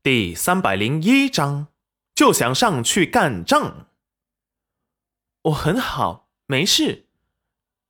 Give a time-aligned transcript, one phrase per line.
[0.00, 1.66] 第三百零一章，
[2.14, 3.88] 就想上去干仗。
[5.42, 7.06] 我很好，没事，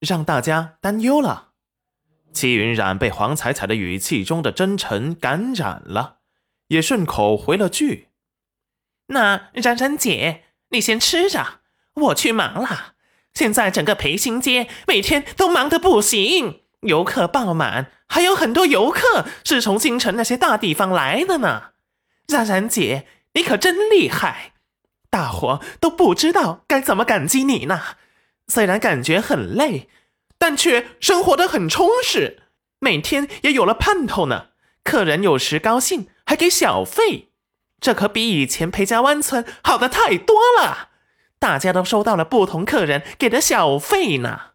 [0.01, 1.51] 让大家担忧了。
[2.33, 6.21] 戚云染被黄彩彩的语气中的真诚感染了，
[6.69, 8.09] 也顺口回了句
[9.09, 11.61] ：“那冉冉姐，你先吃着，
[11.95, 12.95] 我去忙了。
[13.35, 21.73] 现在整个培新街每天都忙得不行，游客爆满，还有很多游客是从京城那些大地方来的呢。
[22.29, 24.53] 冉冉姐，你可真厉害，
[25.11, 27.97] 大伙都不知道该怎么感激你呢。
[28.47, 29.89] 虽然感觉很累。”
[30.41, 32.45] 但却生活的很充实，
[32.79, 34.51] 每天也有了盼头呢。
[34.85, 37.33] 客人有时高兴还给小费，
[37.81, 40.91] 这可比以前裴家湾村好的太多了。
[41.41, 44.53] 大家都收到了不同客人给的小费呢。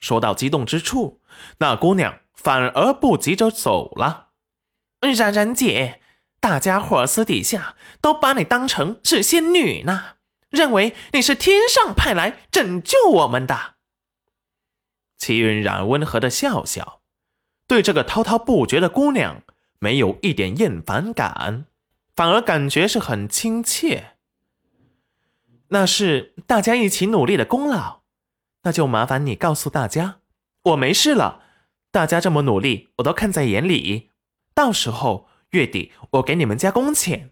[0.00, 1.20] 说到激动之处，
[1.58, 4.27] 那姑娘反而不急着走了。
[5.00, 6.00] 冉冉姐，
[6.40, 10.16] 大家伙私底下都把你当成是仙女呢，
[10.50, 13.74] 认为你是天上派来拯救我们的。
[15.16, 17.00] 齐云冉温和的笑笑，
[17.66, 19.42] 对这个滔滔不绝的姑娘
[19.78, 21.66] 没有一点厌烦感，
[22.14, 24.16] 反而感觉是很亲切。
[25.68, 28.02] 那是大家一起努力的功劳，
[28.62, 30.20] 那就麻烦你告诉大家，
[30.62, 31.42] 我没事了。
[31.90, 34.07] 大家这么努力，我都看在眼里。
[34.58, 37.30] 到时候月底我给你们加工钱。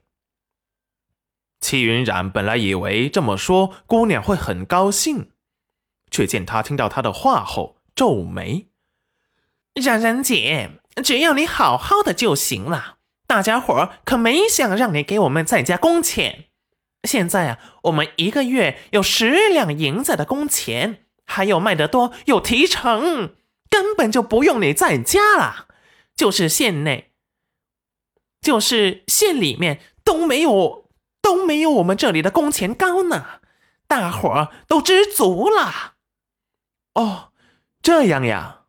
[1.58, 5.32] 齐云冉本来以为这么说姑娘会很高兴，
[6.08, 7.78] 却见她听到他的话后。
[7.96, 8.68] 皱眉，
[9.74, 10.70] 冉冉姐，
[11.02, 12.98] 只要你好好的就行了。
[13.26, 16.44] 大家伙可没想让你给我们再加工钱。
[17.02, 23.34] 现在啊，我们一个月有十两银子的工钱，还有卖得多有提成，
[23.68, 25.66] 根本就不用你再加了。
[26.14, 27.12] 就是县内，
[28.46, 30.88] 就是县里面都没有
[31.20, 33.40] 都没有我们这里的工钱高呢。
[33.88, 35.94] 大伙儿都知足了。
[36.94, 37.32] 哦。
[37.82, 38.62] 这样呀！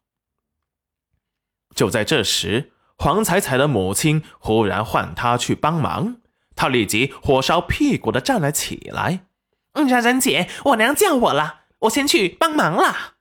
[1.74, 6.18] 就在这时，黄彩彩的母亲忽然唤她去帮忙，
[6.56, 9.26] 她立即火烧屁股的站了起来。
[9.74, 13.16] 嗯，珊珊姐，我娘叫我了，我先去帮忙了。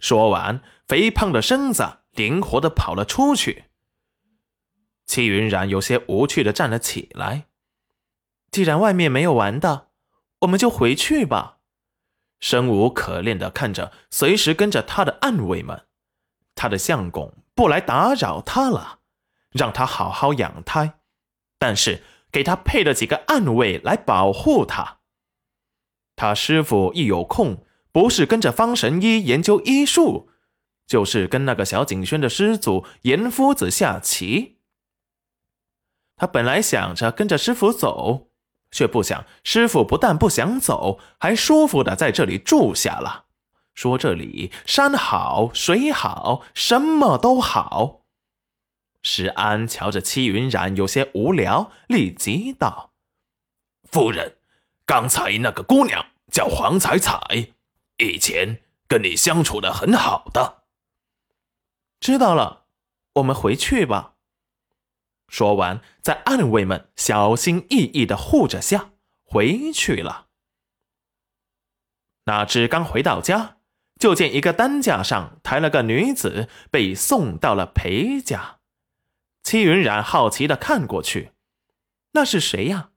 [0.00, 3.69] 说完，肥胖的身子灵活的跑了出去。
[5.10, 7.46] 戚云染有些无趣的站了起来。
[8.52, 9.88] 既然外面没有玩的，
[10.42, 11.56] 我们就回去吧。
[12.38, 15.82] 生无可恋的看着随时跟着他的暗卫们，
[16.54, 19.00] 他的相公不来打扰他了，
[19.50, 21.00] 让他好好养胎，
[21.58, 24.98] 但是给他配了几个暗卫来保护他。
[26.14, 30.30] 他师傅一有空，不是跟着方神医研究医术，
[30.86, 34.59] 就是跟那个小景轩的师祖严夫子下棋。
[36.20, 38.28] 他本来想着跟着师傅走。
[38.70, 43.24] 却不想，师傅不但不想走，还舒服的在这里住下了。
[43.74, 48.02] 说这里山好水好，什么都好。
[49.02, 52.92] 石安瞧着戚云染有些无聊，立即道
[53.90, 54.36] ：“夫人，
[54.86, 57.20] 刚才那个姑娘叫黄彩彩，
[57.96, 60.62] 以前跟你相处的很好的。”
[61.98, 62.66] 知道了，
[63.14, 64.14] 我们回去吧。
[65.30, 68.90] 说完，在暗卫们小心翼翼的护着下，
[69.22, 70.26] 回去了。
[72.24, 73.58] 哪知刚回到家，
[73.98, 78.58] 就见一个担架上抬了个女子，被送到了裴家。
[79.42, 81.30] 戚云染好奇的看过去，
[82.12, 82.90] 那是谁呀？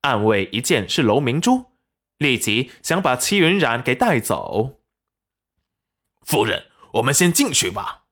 [0.00, 1.72] 暗卫一见是楼明珠，
[2.16, 4.80] 立即想把戚云染给带走。
[6.22, 8.06] 夫人，我们先进去吧。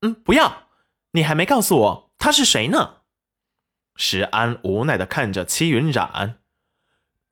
[0.00, 0.68] 嗯，不要，
[1.12, 2.11] 你还没告诉我。
[2.22, 2.98] 他是谁呢？
[3.96, 6.38] 石安无奈的看着戚云染，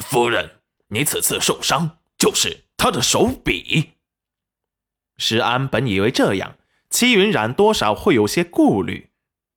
[0.00, 3.92] 夫人，你此次受伤就是他的手笔。
[5.16, 6.56] 石安本以为这样，
[6.90, 9.12] 戚云染多少会有些顾虑，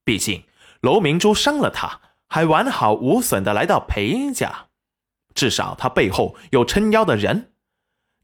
[0.05, 0.43] 毕竟
[0.81, 4.67] 楼明珠伤了他，还完好无损的来到裴家，
[5.33, 7.55] 至少他背后有撑腰的人。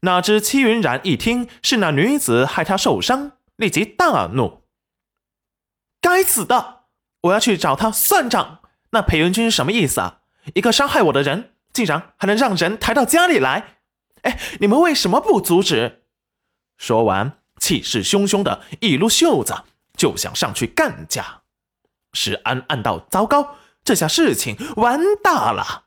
[0.02, 4.62] 哪知戚云染一听是那女子害他受伤，立即大怒
[6.00, 6.78] ：“该死的！”
[7.22, 8.60] 我要去找他算账。
[8.90, 10.20] 那裴元君什么意思啊？
[10.54, 13.76] 一个伤害我的人，竟然还能让人抬到家里来？
[14.22, 16.02] 哎，你们为什么不阻止？
[16.76, 19.54] 说完，气势汹汹的一撸袖子，
[19.96, 21.42] 就想上去干架。
[22.12, 25.84] 石安暗道：糟糕，这下事情完大了，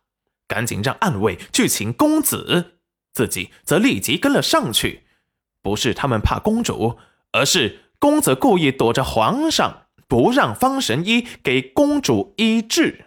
[0.48, 2.78] 赶紧让暗卫去请公子，
[3.12, 5.04] 自己则立即跟了上去。
[5.62, 6.98] 不是他们怕公主，
[7.32, 9.83] 而是公子故意躲着皇上。
[10.14, 13.06] 不让方神医给公主医治。